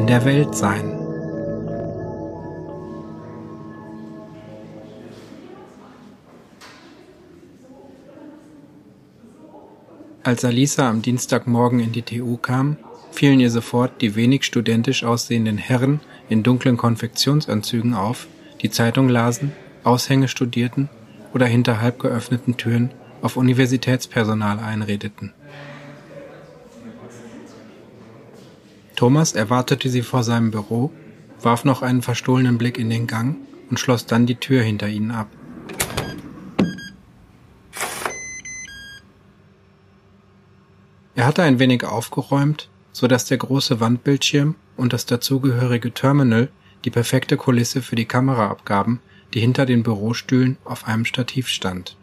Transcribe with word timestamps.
in 0.00 0.06
der 0.06 0.24
Welt 0.24 0.54
sein. 0.54 0.98
Als 10.22 10.42
Alisa 10.42 10.88
am 10.88 11.02
Dienstagmorgen 11.02 11.80
in 11.80 11.92
die 11.92 12.00
TU 12.00 12.38
kam, 12.38 12.78
fielen 13.10 13.40
ihr 13.40 13.50
sofort 13.50 14.00
die 14.00 14.14
wenig 14.14 14.44
studentisch 14.44 15.04
aussehenden 15.04 15.58
Herren 15.58 16.00
in 16.30 16.42
dunklen 16.42 16.78
Konfektionsanzügen 16.78 17.92
auf, 17.92 18.26
die 18.62 18.70
Zeitung 18.70 19.10
lasen, 19.10 19.52
Aushänge 19.84 20.28
studierten 20.28 20.88
oder 21.34 21.44
hinter 21.44 21.82
halb 21.82 21.98
geöffneten 21.98 22.56
Türen 22.56 22.90
auf 23.20 23.36
Universitätspersonal 23.36 24.60
einredeten. 24.60 25.34
Thomas 29.00 29.32
erwartete 29.32 29.88
sie 29.88 30.02
vor 30.02 30.22
seinem 30.22 30.50
Büro, 30.50 30.92
warf 31.40 31.64
noch 31.64 31.80
einen 31.80 32.02
verstohlenen 32.02 32.58
Blick 32.58 32.76
in 32.76 32.90
den 32.90 33.06
Gang 33.06 33.36
und 33.70 33.80
schloss 33.80 34.04
dann 34.04 34.26
die 34.26 34.34
Tür 34.34 34.62
hinter 34.62 34.88
ihnen 34.88 35.10
ab. 35.10 35.26
Er 41.14 41.24
hatte 41.24 41.42
ein 41.42 41.58
wenig 41.58 41.82
aufgeräumt, 41.84 42.68
so 42.92 43.06
dass 43.06 43.24
der 43.24 43.38
große 43.38 43.80
Wandbildschirm 43.80 44.54
und 44.76 44.92
das 44.92 45.06
dazugehörige 45.06 45.94
Terminal 45.94 46.50
die 46.84 46.90
perfekte 46.90 47.38
Kulisse 47.38 47.80
für 47.80 47.96
die 47.96 48.04
Kamera 48.04 48.50
abgaben, 48.50 49.00
die 49.32 49.40
hinter 49.40 49.64
den 49.64 49.82
Bürostühlen 49.82 50.58
auf 50.66 50.86
einem 50.86 51.06
Stativ 51.06 51.48
stand. 51.48 51.96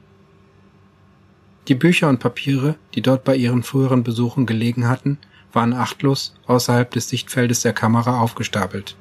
Die 1.67 1.75
Bücher 1.75 2.09
und 2.09 2.17
Papiere, 2.19 2.73
die 2.95 3.03
dort 3.03 3.23
bei 3.23 3.35
ihren 3.35 3.61
früheren 3.61 4.03
Besuchen 4.03 4.47
gelegen 4.47 4.87
hatten, 4.87 5.19
waren 5.53 5.73
achtlos 5.73 6.35
außerhalb 6.45 6.89
des 6.91 7.09
Sichtfeldes 7.09 7.61
der 7.61 7.73
Kamera 7.73 8.19
aufgestapelt. 8.19 8.95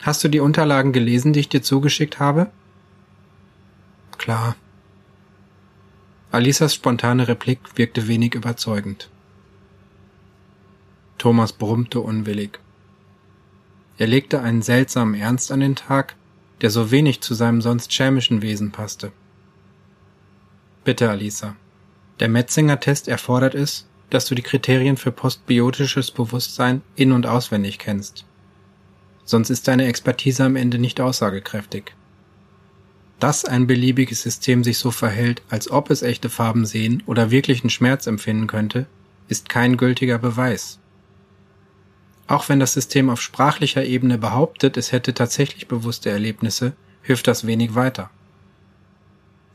Hast 0.00 0.22
du 0.22 0.28
die 0.28 0.40
Unterlagen 0.40 0.92
gelesen, 0.92 1.32
die 1.32 1.40
ich 1.40 1.48
dir 1.48 1.62
zugeschickt 1.62 2.20
habe? 2.20 2.50
Klar. 4.18 4.56
Alisas 6.30 6.74
spontane 6.74 7.26
Replik 7.28 7.60
wirkte 7.76 8.06
wenig 8.06 8.34
überzeugend. 8.34 9.08
Thomas 11.16 11.52
brummte 11.52 12.00
unwillig. 12.00 12.58
Er 13.96 14.06
legte 14.08 14.42
einen 14.42 14.60
seltsamen 14.60 15.14
Ernst 15.14 15.52
an 15.52 15.60
den 15.60 15.76
Tag, 15.76 16.16
der 16.60 16.70
so 16.70 16.90
wenig 16.90 17.20
zu 17.20 17.34
seinem 17.34 17.62
sonst 17.62 17.92
schelmischen 17.92 18.42
Wesen 18.42 18.72
passte. 18.72 19.12
Bitte, 20.84 21.08
Alisa. 21.10 21.56
Der 22.20 22.28
Metzinger-Test 22.28 23.08
erfordert 23.08 23.54
es, 23.54 23.88
dass 24.10 24.26
du 24.26 24.34
die 24.34 24.42
Kriterien 24.42 24.96
für 24.96 25.10
postbiotisches 25.10 26.10
Bewusstsein 26.10 26.82
in- 26.94 27.12
und 27.12 27.26
auswendig 27.26 27.78
kennst. 27.78 28.26
Sonst 29.24 29.50
ist 29.50 29.66
deine 29.66 29.86
Expertise 29.86 30.44
am 30.44 30.56
Ende 30.56 30.78
nicht 30.78 31.00
aussagekräftig. 31.00 31.94
Dass 33.18 33.46
ein 33.46 33.66
beliebiges 33.66 34.22
System 34.22 34.62
sich 34.62 34.76
so 34.76 34.90
verhält, 34.90 35.42
als 35.48 35.70
ob 35.70 35.90
es 35.90 36.02
echte 36.02 36.28
Farben 36.28 36.66
sehen 36.66 37.02
oder 37.06 37.30
wirklichen 37.30 37.70
Schmerz 37.70 38.06
empfinden 38.06 38.46
könnte, 38.46 38.86
ist 39.28 39.48
kein 39.48 39.78
gültiger 39.78 40.18
Beweis. 40.18 40.78
Auch 42.26 42.48
wenn 42.48 42.60
das 42.60 42.74
System 42.74 43.08
auf 43.08 43.22
sprachlicher 43.22 43.84
Ebene 43.84 44.18
behauptet, 44.18 44.76
es 44.76 44.92
hätte 44.92 45.14
tatsächlich 45.14 45.68
bewusste 45.68 46.10
Erlebnisse, 46.10 46.74
hilft 47.02 47.26
das 47.26 47.46
wenig 47.46 47.74
weiter. 47.74 48.10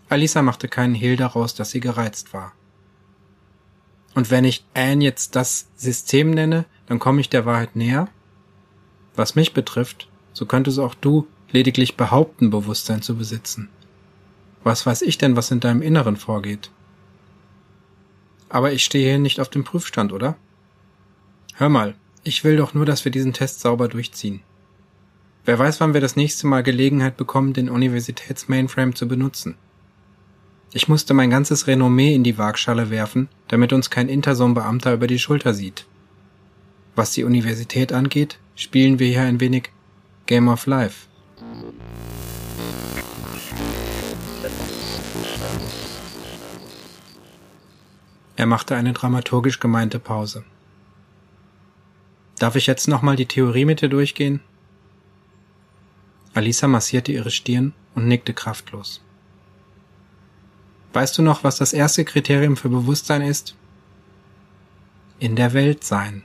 Alisa 0.10 0.42
machte 0.42 0.68
keinen 0.68 0.96
Hehl 0.96 1.16
daraus, 1.16 1.54
dass 1.54 1.72
sie 1.72 1.80
gereizt 1.80 2.34
war. 2.34 2.54
Und 4.16 4.32
wenn 4.32 4.44
ich 4.44 4.66
Anne 4.74 5.04
jetzt 5.04 5.36
das 5.36 5.68
System 5.76 6.32
nenne, 6.32 6.66
dann 6.88 7.00
komme 7.00 7.22
ich 7.22 7.30
der 7.30 7.46
Wahrheit 7.46 7.76
näher? 7.76 8.10
Was 9.16 9.36
mich 9.36 9.54
betrifft, 9.54 10.10
so 10.34 10.46
könntest 10.46 10.80
auch 10.80 10.96
du 10.96 11.28
lediglich 11.52 11.96
behaupten, 11.96 12.50
Bewusstsein 12.50 13.02
zu 13.02 13.16
besitzen. 13.16 13.70
Was 14.64 14.86
weiß 14.86 15.04
ich 15.04 15.18
denn, 15.18 15.36
was 15.36 15.52
in 15.52 15.60
deinem 15.60 15.82
Inneren 15.82 16.18
vorgeht? 16.18 16.72
Aber 18.50 18.74
ich 18.74 18.84
stehe 18.84 19.08
hier 19.08 19.20
nicht 19.20 19.40
auf 19.40 19.50
dem 19.50 19.64
Prüfstand, 19.64 20.12
oder? 20.12 20.36
Hör 21.56 21.70
mal, 21.70 21.96
ich 22.24 22.44
will 22.44 22.58
doch 22.58 22.74
nur, 22.74 22.86
dass 22.86 23.06
wir 23.06 23.12
diesen 23.12 23.34
Test 23.34 23.62
sauber 23.62 23.88
durchziehen. 23.88 24.42
Wer 25.46 25.58
weiß, 25.58 25.80
wann 25.80 25.94
wir 25.94 26.02
das 26.02 26.16
nächste 26.16 26.48
Mal 26.48 26.64
Gelegenheit 26.64 27.16
bekommen, 27.16 27.54
den 27.54 27.70
Universitäts-Mainframe 27.70 28.96
zu 28.96 29.08
benutzen. 29.08 29.56
Ich 30.72 30.88
musste 30.88 31.16
mein 31.16 31.32
ganzes 31.32 31.66
Renommee 31.66 32.14
in 32.14 32.24
die 32.24 32.38
Waagschale 32.38 32.92
werfen, 32.92 33.28
damit 33.48 33.74
uns 33.74 33.90
kein 33.90 34.08
Intersom-Beamter 34.08 34.94
über 34.94 35.08
die 35.08 35.18
Schulter 35.18 35.54
sieht. 35.54 35.86
Was 36.96 37.12
die 37.12 37.24
Universität 37.24 37.92
angeht, 37.92 38.40
spielen 38.56 39.00
wir 39.00 39.08
hier 39.08 39.24
ein 39.24 39.40
wenig 39.40 39.72
Game 40.28 40.48
of 40.48 40.68
Life. 40.68 41.08
Er 48.36 48.46
machte 48.46 48.76
eine 48.76 48.94
dramaturgisch 48.94 49.60
gemeinte 49.60 50.00
Pause. 50.00 50.46
Darf 52.38 52.56
ich 52.56 52.68
jetzt 52.68 52.88
nochmal 52.88 53.16
die 53.16 53.26
Theorie 53.26 53.66
mit 53.66 53.82
dir 53.82 53.90
durchgehen? 53.90 54.40
Alisa 56.34 56.68
massierte 56.68 57.12
ihre 57.12 57.32
Stirn 57.32 57.74
und 57.96 58.08
nickte 58.08 58.34
kraftlos. 58.34 59.02
Weißt 60.94 61.18
du 61.18 61.22
noch, 61.22 61.44
was 61.44 61.58
das 61.58 61.74
erste 61.74 62.06
Kriterium 62.06 62.58
für 62.58 62.70
Bewusstsein 62.70 63.22
ist? 63.22 63.56
In 65.20 65.36
der 65.36 65.54
Welt 65.54 65.84
sein. 65.84 66.24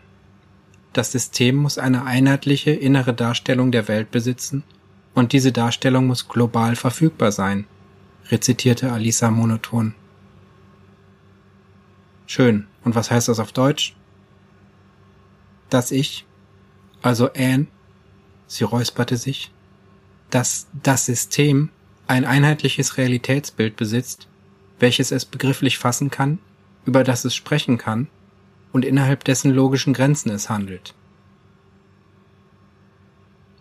Das 0.93 1.13
System 1.13 1.57
muss 1.57 1.79
eine 1.79 2.05
einheitliche 2.05 2.71
innere 2.71 3.15
Darstellung 3.15 3.73
der 3.73 3.89
Welt 3.89 4.11
besitzen 4.11 4.63
und 5.15 5.33
diese 5.33 5.53
Darstellung 5.53 6.07
muss 6.07 6.29
global 6.29 6.77
verfügbar 6.77 7.33
sein, 7.33 7.67
rezitierte 8.31 8.93
Alisa 8.93 9.31
monoton. 9.31 9.95
Schön. 12.27 12.67
Und 12.85 12.95
was 12.95 13.11
heißt 13.11 13.29
das 13.29 13.41
auf 13.41 13.53
Deutsch? 13.53 13.97
dass 15.75 15.91
ich, 15.91 16.25
also 17.03 17.33
Anne, 17.33 17.67
sie 18.47 18.63
räusperte 18.63 19.17
sich, 19.17 19.51
dass 20.31 20.69
das 20.73 21.07
System 21.07 21.71
ein 22.07 22.25
einheitliches 22.25 22.97
Realitätsbild 22.97 23.75
besitzt, 23.75 24.29
welches 24.85 25.13
es 25.13 25.25
begrifflich 25.25 25.79
fassen 25.79 26.11
kann, 26.11 26.39
über 26.85 27.05
das 27.05 27.25
es 27.25 27.35
sprechen 27.35 27.79
kann 27.79 28.09
und 28.71 28.85
innerhalb 28.85 29.25
dessen 29.25 29.51
logischen 29.51 29.95
Grenzen 29.95 30.29
es 30.29 30.51
handelt. 30.51 30.93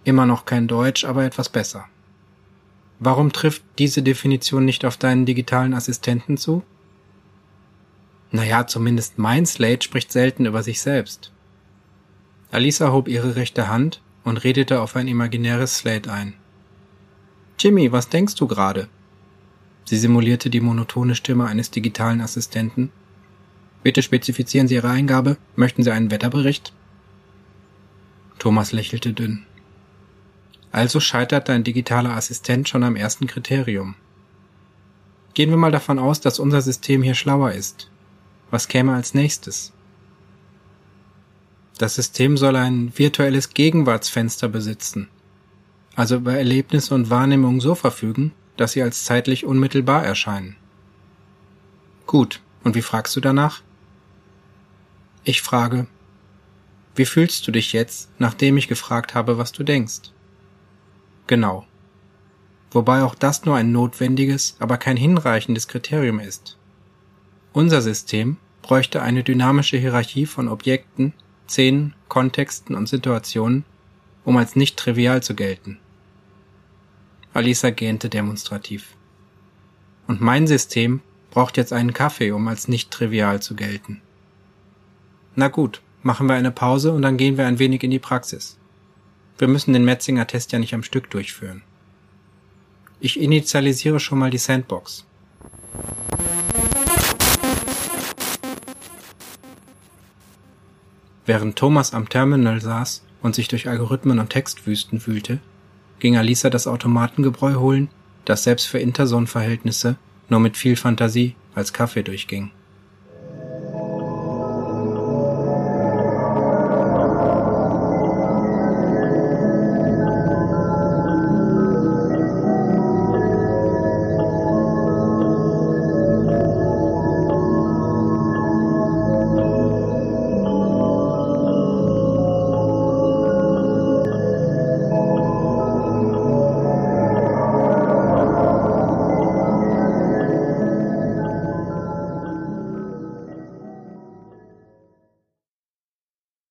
Immer 0.03 0.25
noch 0.25 0.43
kein 0.43 0.67
Deutsch, 0.67 1.05
aber 1.05 1.23
etwas 1.23 1.47
besser. 1.47 1.85
Warum 2.99 3.31
trifft 3.31 3.63
diese 3.79 4.03
Definition 4.03 4.65
nicht 4.65 4.83
auf 4.83 4.97
deinen 4.97 5.25
digitalen 5.25 5.73
Assistenten 5.73 6.35
zu? 6.35 6.61
Naja, 8.31 8.67
zumindest 8.67 9.17
mein 9.17 9.45
Slate 9.45 9.81
spricht 9.81 10.11
selten 10.11 10.45
über 10.45 10.61
sich 10.61 10.81
selbst. 10.81 11.31
Alisa 12.51 12.91
hob 12.91 13.07
ihre 13.07 13.37
rechte 13.37 13.69
Hand 13.69 14.01
und 14.25 14.43
redete 14.43 14.81
auf 14.81 14.97
ein 14.97 15.07
imaginäres 15.07 15.77
Slate 15.77 16.11
ein. 16.11 16.33
Jimmy, 17.57 17.93
was 17.93 18.09
denkst 18.09 18.35
du 18.35 18.45
gerade? 18.45 18.89
Sie 19.85 19.97
simulierte 19.97 20.49
die 20.49 20.61
monotone 20.61 21.15
Stimme 21.15 21.45
eines 21.45 21.71
digitalen 21.71 22.21
Assistenten. 22.21 22.91
Bitte 23.83 24.01
spezifizieren 24.01 24.67
Sie 24.67 24.75
Ihre 24.75 24.89
Eingabe. 24.89 25.37
Möchten 25.55 25.83
Sie 25.83 25.91
einen 25.91 26.11
Wetterbericht? 26.11 26.73
Thomas 28.39 28.71
lächelte 28.71 29.13
dünn. 29.13 29.45
Also 30.71 30.99
scheitert 30.99 31.49
dein 31.49 31.63
digitaler 31.63 32.15
Assistent 32.15 32.67
schon 32.67 32.83
am 32.83 32.95
ersten 32.95 33.27
Kriterium. 33.27 33.95
Gehen 35.33 35.49
wir 35.49 35.57
mal 35.57 35.71
davon 35.71 35.99
aus, 35.99 36.21
dass 36.21 36.39
unser 36.39 36.61
System 36.61 37.03
hier 37.03 37.15
schlauer 37.15 37.51
ist. 37.51 37.89
Was 38.51 38.67
käme 38.67 38.93
als 38.93 39.13
nächstes? 39.13 39.73
Das 41.77 41.95
System 41.95 42.37
soll 42.37 42.55
ein 42.55 42.91
virtuelles 42.95 43.49
Gegenwartsfenster 43.49 44.47
besitzen, 44.47 45.09
also 45.95 46.17
über 46.17 46.35
Erlebnisse 46.35 46.93
und 46.93 47.09
Wahrnehmung 47.09 47.61
so 47.61 47.73
verfügen, 47.73 48.31
dass 48.57 48.73
sie 48.73 48.81
als 48.81 49.03
zeitlich 49.03 49.45
unmittelbar 49.45 50.05
erscheinen. 50.05 50.55
Gut, 52.05 52.41
und 52.63 52.75
wie 52.75 52.81
fragst 52.81 53.15
du 53.15 53.19
danach? 53.19 53.61
Ich 55.23 55.41
frage, 55.41 55.87
wie 56.95 57.05
fühlst 57.05 57.47
du 57.47 57.51
dich 57.51 57.73
jetzt, 57.73 58.09
nachdem 58.19 58.57
ich 58.57 58.67
gefragt 58.67 59.15
habe, 59.15 59.37
was 59.37 59.51
du 59.51 59.63
denkst? 59.63 60.11
Genau. 61.27 61.65
Wobei 62.71 63.03
auch 63.03 63.15
das 63.15 63.45
nur 63.45 63.55
ein 63.55 63.71
notwendiges, 63.71 64.55
aber 64.59 64.77
kein 64.77 64.97
hinreichendes 64.97 65.67
Kriterium 65.67 66.19
ist. 66.19 66.57
Unser 67.53 67.81
System 67.81 68.37
bräuchte 68.61 69.01
eine 69.01 69.23
dynamische 69.23 69.77
Hierarchie 69.77 70.25
von 70.25 70.47
Objekten, 70.47 71.13
Szenen, 71.47 71.93
Kontexten 72.07 72.75
und 72.75 72.89
Situationen, 72.89 73.63
um 74.25 74.37
als 74.37 74.55
nicht 74.55 74.77
trivial 74.77 75.21
zu 75.21 75.35
gelten. 75.35 75.79
Alisa 77.33 77.71
gähnte 77.71 78.09
demonstrativ. 78.09 78.95
Und 80.07 80.21
mein 80.21 80.45
System 80.45 81.01
braucht 81.31 81.57
jetzt 81.57 81.73
einen 81.73 81.93
Kaffee, 81.93 82.31
um 82.31 82.47
als 82.47 82.67
nicht 82.67 82.91
trivial 82.91 83.41
zu 83.41 83.55
gelten. 83.55 84.01
Na 85.35 85.47
gut, 85.47 85.81
machen 86.03 86.27
wir 86.27 86.35
eine 86.35 86.51
Pause 86.51 86.91
und 86.91 87.01
dann 87.01 87.17
gehen 87.17 87.37
wir 87.37 87.47
ein 87.47 87.57
wenig 87.57 87.83
in 87.83 87.89
die 87.89 87.97
Praxis. 87.99 88.59
Wir 89.39 89.47
müssen 89.47 89.73
den 89.73 89.83
Metzinger 89.83 90.27
Test 90.27 90.51
ja 90.51 90.59
nicht 90.59 90.75
am 90.75 90.83
Stück 90.83 91.09
durchführen. 91.09 91.63
Ich 92.99 93.19
initialisiere 93.19 93.99
schon 93.99 94.19
mal 94.19 94.29
die 94.29 94.37
Sandbox. 94.37 95.05
Während 101.25 101.55
Thomas 101.55 101.93
am 101.93 102.09
Terminal 102.09 102.61
saß 102.61 103.03
und 103.23 103.33
sich 103.33 103.47
durch 103.47 103.67
Algorithmen 103.67 104.19
und 104.19 104.29
Textwüsten 104.29 105.07
wühlte, 105.07 105.39
ging 106.03 106.17
Alisa 106.17 106.49
das 106.49 106.67
Automatengebräu 106.67 107.55
holen, 107.55 107.87
das 108.25 108.43
selbst 108.43 108.67
für 108.67 108.77
Interson-Verhältnisse 108.77 109.95
nur 110.27 110.41
mit 110.41 110.57
viel 110.57 110.75
Fantasie 110.75 111.35
als 111.55 111.71
Kaffee 111.71 112.03
durchging. 112.03 112.51